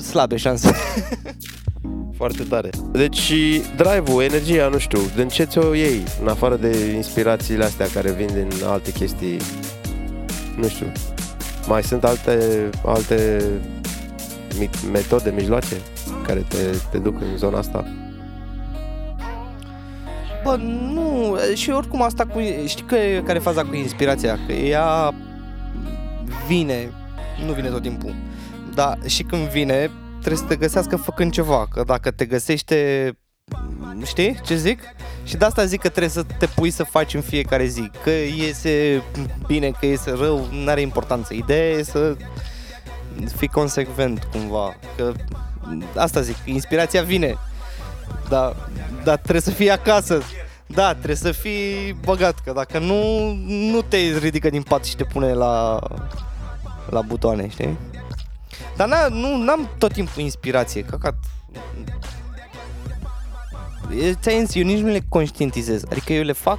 [0.08, 0.72] slabe șanse.
[2.18, 2.70] Foarte tare.
[2.92, 7.86] Deci și drive-ul, energia, nu știu, din ce ți-o iei, în afară de inspirațiile astea
[7.94, 9.36] care vin din alte chestii,
[10.60, 10.92] nu știu,
[11.66, 12.38] mai sunt alte,
[12.84, 13.44] alte
[14.58, 15.76] mi- metode, mijloace
[16.26, 16.56] care te,
[16.90, 17.84] te duc în zona asta?
[20.44, 20.56] Bă,
[20.92, 25.14] nu, și oricum asta cu, știi că, care e faza cu inspirația, că ea
[26.46, 26.92] vine,
[27.46, 28.14] nu vine tot timpul,
[28.74, 33.12] dar și când vine, trebuie să te găsească făcând ceva, că dacă te găsește,
[34.04, 34.80] știi ce zic?
[35.24, 38.10] Și de asta zic că trebuie să te pui să faci în fiecare zi, că
[38.10, 39.02] iese
[39.46, 42.16] bine, că iese rău, nu are importanță, ideea e să
[43.36, 45.12] fii consecvent cumva, că
[45.96, 47.36] asta zic, inspirația vine.
[48.28, 48.56] Da,
[49.04, 50.22] dar trebuie să fii acasă.
[50.66, 55.04] Da, trebuie să fii băgat, că dacă nu, nu te ridică din pat și te
[55.04, 55.78] pune la,
[56.90, 57.78] la butoane, știi?
[58.76, 61.14] Dar n nu, n-am tot timpul inspirație, căcat.
[63.98, 66.58] E- ți-ai zis, eu nici nu le conștientizez, adică eu le fac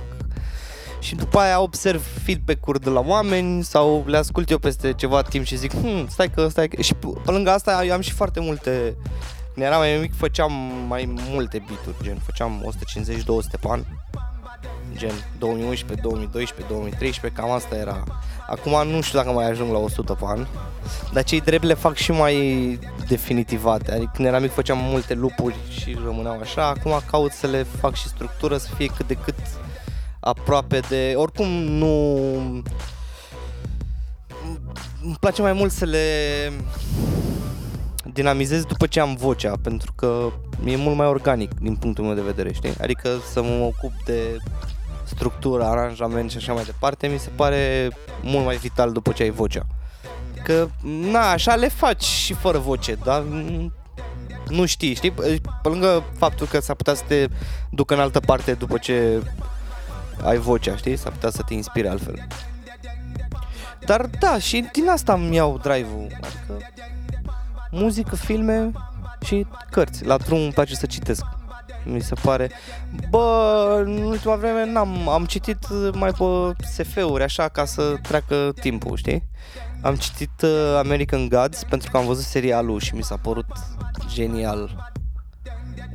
[1.00, 5.46] și după aia observ feedback-uri de la oameni sau le ascult eu peste ceva timp
[5.46, 6.82] și zic, hm, stai că, stai că...
[6.82, 8.96] Și pe lângă asta eu am și foarte multe...
[9.54, 10.52] Când eram mai mic făceam
[10.88, 12.74] mai multe beaturi, gen făceam
[13.08, 13.84] 150-200 pe an,
[14.96, 18.04] gen 2011, 2012, 2013, cam asta era.
[18.50, 20.48] Acum nu știu dacă mai ajung la 100 pe an,
[21.14, 23.92] dar cei drept le fac și mai definitivate.
[23.92, 27.96] Adică când eram mic făceam multe lupuri și rămâneau așa, acum caut să le fac
[27.96, 29.36] și structură, să fie cât de cât
[30.20, 31.14] aproape de...
[31.16, 32.16] Oricum nu...
[35.04, 36.06] Îmi place mai mult să le
[38.14, 40.32] dinamizez după ce am vocea, pentru că
[40.66, 42.74] e mult mai organic din punctul meu de vedere, știi?
[42.82, 44.38] Adică să mă ocup de
[45.16, 47.90] structură, aranjament și așa mai departe, mi se pare
[48.22, 49.66] mult mai vital după ce ai vocea.
[50.44, 50.68] Că,
[51.12, 53.74] na, așa le faci și fără voce, dar mm,
[54.48, 55.12] nu știi, știi?
[55.12, 57.28] Pe lângă faptul că s-ar putea să te
[57.70, 59.22] ducă în altă parte după ce
[60.24, 60.96] ai vocea, știi?
[60.96, 62.28] S-ar putea să te inspire altfel.
[63.86, 66.08] Dar da, și din asta îmi iau drive-ul.
[66.12, 66.66] Adică
[67.72, 68.72] muzică, filme
[69.26, 70.06] și cărți.
[70.06, 71.26] La drum îmi place să citesc.
[71.86, 72.52] Mi se pare.
[73.10, 76.24] Bă, în ultima vreme n-am, am citit mai pe
[76.66, 79.24] SF-uri așa ca să treacă timpul, știi?
[79.82, 83.46] Am citit uh, American Gods pentru că am văzut serialul și mi s-a părut
[84.14, 84.92] genial.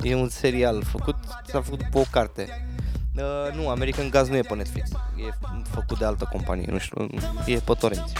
[0.01, 2.67] E un serial făcut, s-a făcut după o carte.
[3.15, 4.89] Uh, nu, American Gods nu e pe Netflix.
[4.89, 7.07] E făcut de altă companie, nu știu,
[7.45, 8.13] e pe torenți.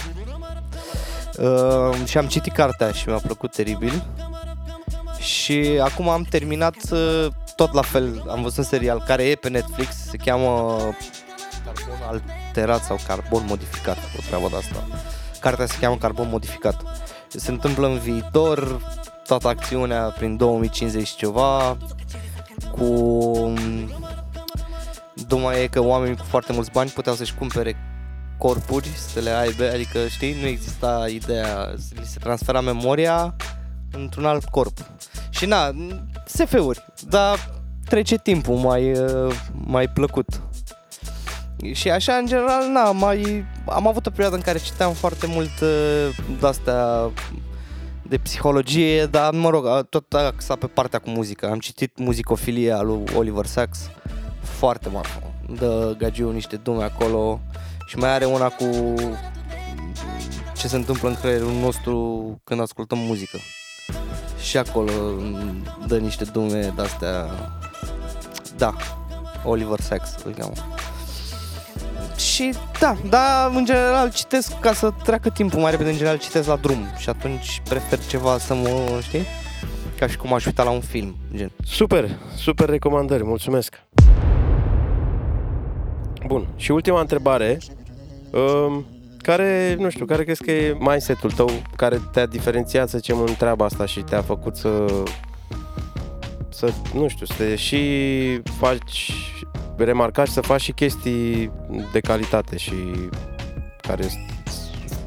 [1.38, 4.06] Uh, și am citit cartea și mi-a plăcut teribil.
[5.20, 9.50] Și acum am terminat uh, tot la fel, am văzut un serial care e pe
[9.50, 10.78] Netflix, se cheamă
[11.66, 14.88] Carbon Alterat sau Carbon Modificat, o treabă de asta.
[15.40, 16.82] Cartea se cheamă Carbon Modificat.
[17.28, 18.82] Se întâmplă în viitor,
[19.26, 21.78] toată acțiunea prin 2050 și ceva,
[22.72, 23.54] cu...
[25.28, 27.76] Numai e că oamenii cu foarte mulți bani puteau să-și cumpere
[28.38, 33.36] corpuri, să le aibă, adică știi, nu exista ideea, li se transfera memoria
[34.00, 34.78] într-un alt corp.
[35.30, 35.72] Și na,
[36.26, 37.54] SF-uri, dar
[37.86, 39.34] trece timpul mai, uh,
[39.66, 40.42] mai plăcut.
[41.72, 45.60] Și așa, în general, na, mai, am avut o perioadă în care citeam foarte mult
[45.62, 47.12] uh, de-astea
[48.02, 51.50] de psihologie, dar mă rog, tot axa pe partea cu muzică.
[51.50, 53.90] Am citit Muzicofilia lui Oliver Sacks,
[54.42, 55.34] foarte marfă.
[55.58, 57.40] Dă gagiu niște dume acolo
[57.88, 58.96] și mai are una cu
[60.58, 63.38] ce se întâmplă în creierul nostru când ascultăm muzică.
[64.42, 64.92] Și acolo
[65.88, 67.30] dă niște dume de-astea
[68.58, 68.74] da,
[69.44, 70.54] Oliver Sacks îl cheamă.
[72.18, 76.48] Și da, da, în general citesc ca să treacă timpul mai repede, în general citesc
[76.48, 79.26] la drum și atunci prefer ceva să mă, știi?
[80.00, 81.52] Ca și cum aș uita la un film, gen.
[81.66, 83.82] Super, super recomandări, mulțumesc.
[86.28, 87.58] Bun, și ultima întrebare.
[88.32, 88.86] Um,
[89.28, 93.36] care, nu știu, care crezi că e mindset-ul tău care te-a diferențiat, să zicem, în
[93.38, 94.86] treaba asta și te-a făcut să
[96.50, 97.82] să, nu știu, să te și
[98.60, 99.12] faci
[99.78, 101.52] remarcat și să faci și chestii
[101.92, 102.74] de calitate și
[103.82, 104.04] care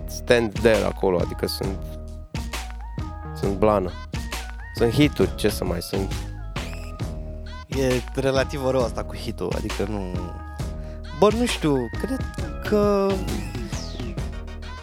[0.07, 1.77] stand there acolo, adică sunt
[3.41, 3.91] sunt blană.
[4.75, 6.13] Sunt hituri, ce să mai sunt.
[7.69, 10.13] E relativ rău asta cu hitul, adică nu...
[11.19, 12.21] Bă, nu știu, cred
[12.69, 13.11] că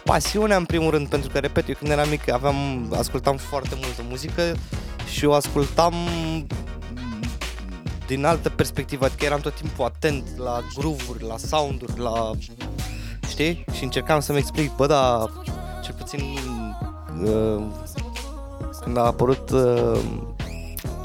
[0.08, 2.56] pasiunea în primul rând, pentru că, repet, eu când eram mic aveam,
[2.98, 4.56] ascultam foarte multă muzică
[5.12, 5.94] și o ascultam
[8.06, 12.30] din altă perspectivă, adică eram tot timpul atent la groove-uri, la sound-uri, la...
[13.28, 13.64] Știi?
[13.72, 15.24] Și încercam să-mi explic, bă, da,
[15.84, 16.38] cel puțin
[17.24, 17.62] uh,
[18.80, 20.00] când a apărut uh,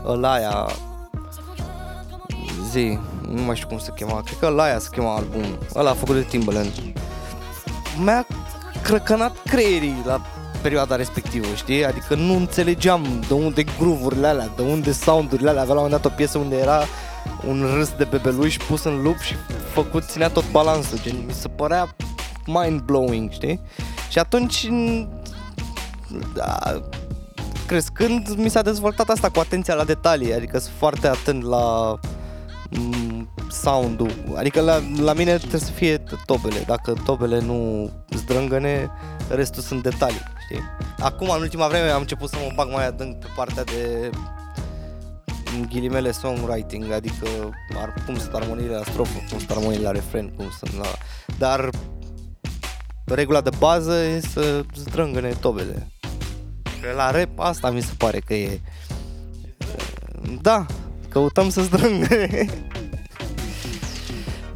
[0.05, 0.67] ălaia
[2.71, 2.99] zi,
[3.29, 5.43] nu mai știu cum se chema, cred că ălaia se chema album,
[5.75, 6.71] ăla a făcut de Timbaland.
[8.03, 8.25] Mi-a
[8.83, 10.21] crăcănat creierii la
[10.61, 11.85] perioada respectivă, știi?
[11.85, 15.61] Adică nu înțelegeam de unde groove-urile alea, de unde sound-urile alea.
[15.61, 16.83] Avea la un moment dat o piesă unde era
[17.47, 19.35] un râs de bebeluș pus în loop și
[19.73, 21.95] făcut, ținea tot balansul, gen, mi se părea
[22.45, 23.59] mind-blowing, știi?
[24.09, 24.69] Și atunci,
[26.33, 26.57] da,
[27.67, 31.95] crescând, mi s-a dezvoltat asta cu atenția la detalii, adică sunt foarte atent la
[32.69, 38.91] mm, sound-ul, adică la, la mine trebuie să fie tobele, dacă tobele nu zdrângăne,
[39.29, 40.59] restul sunt detalii știi?
[40.99, 44.09] Acum, în ultima vreme, am început să mă bag mai adânc pe partea de
[45.55, 47.27] în ghilimele songwriting, adică
[47.81, 50.85] ar, cum sunt armoniile la strofă, cum sunt armoniile la refren, cum sunt la...
[51.37, 51.69] Dar
[53.05, 55.87] regula de bază e să zdrângăne tobele.
[56.95, 58.59] La rap asta mi se pare că e...
[60.41, 60.65] Da,
[61.09, 62.45] căutăm să zdrângăne.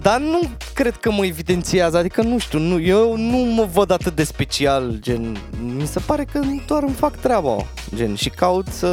[0.02, 0.40] Dar nu
[0.74, 4.98] cred că mă evidențiază, adică nu știu, nu, eu nu mă văd atât de special,
[5.00, 5.38] gen,
[5.76, 8.88] mi se pare că doar îmi fac treaba, gen, și caut să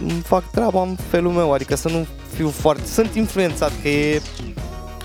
[0.00, 4.22] îmi fac treaba în felul meu, adică să nu fiu foarte, sunt influențat, că e,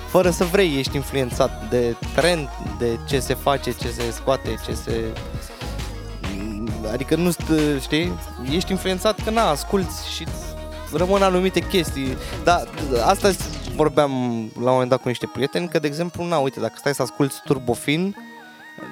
[0.10, 4.74] fără să vrei, ești influențat de trend, de ce se face, ce se scoate, ce
[4.74, 4.91] se...
[6.91, 7.32] Adică nu
[7.82, 8.12] știi,
[8.52, 10.26] ești influențat că na, asculti și
[10.93, 12.18] rămân anumite chestii.
[12.43, 12.68] Dar
[13.06, 13.32] asta
[13.76, 14.12] vorbeam
[14.54, 17.02] la un moment dat cu niște prieteni, că de exemplu, na, uite, dacă stai să
[17.02, 18.16] asculti Turbofin,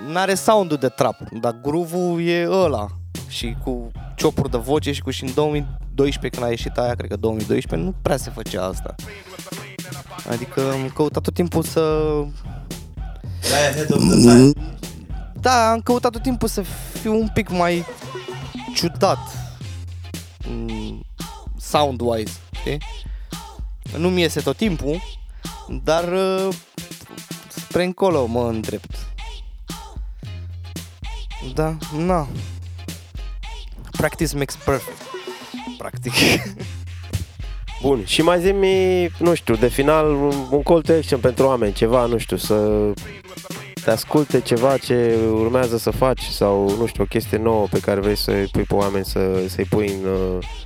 [0.08, 2.88] n-are sound de trap, dar groove e ăla.
[3.28, 7.10] Și cu ciopuri de voce și cu și în 2012 când a ieșit aia, cred
[7.10, 8.96] că 2012, nu prea se făcea asta.
[10.30, 12.14] Adică am căutat tot timpul să...
[15.40, 16.62] Da, am căutat tot timpul să
[17.02, 17.86] fiu un pic mai
[18.76, 19.18] ciudat
[20.48, 21.06] mm,
[21.60, 22.78] sound-wise, știi?
[23.98, 25.02] Nu mi iese tot timpul,
[25.84, 26.56] dar uh,
[27.48, 28.96] spre încolo mă îndrept.
[31.54, 32.28] Da, na.
[33.92, 34.98] Practice makes perfect.
[35.78, 36.14] Practic.
[37.82, 38.52] Bun, și mai zi
[39.18, 40.12] nu știu, de final
[40.50, 42.92] un call to action pentru oameni, ceva, nu știu, să
[43.84, 48.00] te asculte ceva ce urmează să faci sau, nu știu, o chestie nouă pe care
[48.00, 50.10] vrei să-i pui pe oameni să, să-i pui în,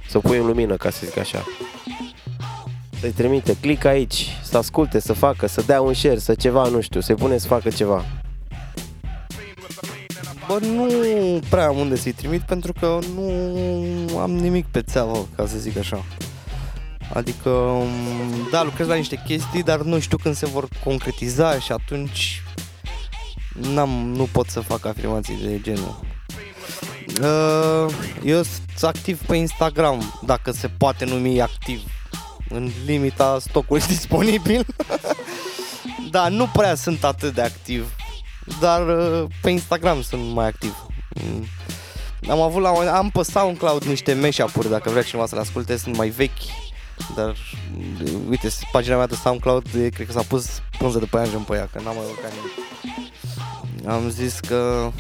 [0.10, 1.44] să pui în lumină, ca să zic așa.
[3.08, 6.82] Să-i trimite, click aici, să asculte, să facă, să dea un share, să ceva, nu
[6.82, 8.06] știu, să-i pune să facă ceva.
[10.48, 15.46] Bă, nu prea am unde să-i trimit pentru că nu am nimic pe țeavă, ca
[15.46, 16.04] să zic așa.
[17.14, 17.82] Adică,
[18.52, 22.44] da, lucrez la niște chestii, dar nu știu când se vor concretiza și atunci
[23.74, 26.00] n-am, nu pot să fac afirmații de genul.
[27.22, 27.94] Uh,
[28.24, 31.82] eu sunt activ pe Instagram, dacă se poate numi activ,
[32.50, 34.66] în limita stocului disponibil.
[36.12, 37.96] da, nu prea sunt atât de activ,
[38.60, 40.86] dar uh, pe Instagram sunt mai activ.
[41.10, 41.46] Mm.
[42.30, 45.98] Am avut la am pe SoundCloud niște mashup-uri, dacă vrea cineva să le asculte, sunt
[45.98, 46.44] mai vechi,
[47.16, 47.36] dar
[48.30, 51.70] uite, pagina mea de SoundCloud, cred că s-a pus pânză de pe aia pe ea,
[51.72, 52.68] că n-am mai urcat nimic
[53.88, 54.92] am zis că...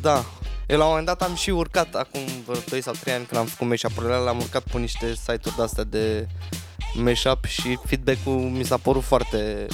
[0.00, 0.24] Da,
[0.66, 3.40] eu la un moment dat am și urcat, acum vreo 2 sau 3 ani când
[3.40, 6.28] am făcut mashup-urile l-am urcat pe niște site-uri de-astea de
[6.94, 9.66] mashup și feedback-ul mi s-a părut foarte...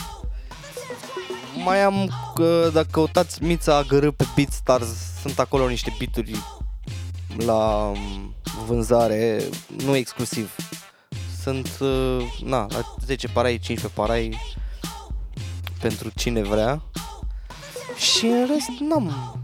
[1.64, 2.10] Mai am,
[2.72, 4.88] dacă căutați Mița Agărâ pe BeatStars,
[5.20, 6.36] sunt acolo niște bituri
[7.36, 7.92] la
[8.66, 9.42] vânzare,
[9.84, 10.56] nu exclusiv.
[11.42, 11.78] Sunt,
[12.44, 14.38] na, la 10 parai, 15 parai,
[15.80, 16.82] pentru cine vrea
[17.96, 19.39] și în rest n-am,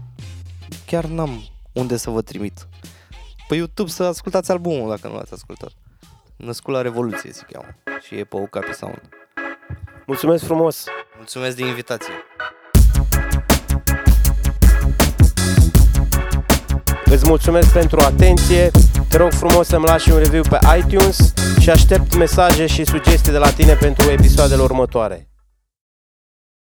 [0.87, 2.67] chiar n-am unde să vă trimit.
[3.47, 5.71] Pe YouTube să ascultați albumul dacă nu l-ați ascultat.
[6.35, 7.67] Născut la Revoluție se cheamă
[8.05, 9.01] și e pe Ucapi Sound.
[10.05, 10.85] Mulțumesc frumos!
[11.15, 12.13] Mulțumesc de invitație!
[17.05, 18.71] Îți mulțumesc pentru atenție,
[19.09, 23.37] te rog frumos să-mi lași un review pe iTunes și aștept mesaje și sugestii de
[23.37, 25.27] la tine pentru episoadele următoare.